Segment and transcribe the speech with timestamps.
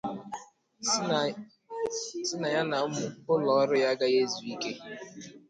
[0.87, 1.01] sị
[2.41, 2.77] na ya na
[3.33, 4.71] ụlọọrụ ya agaghị ezù ike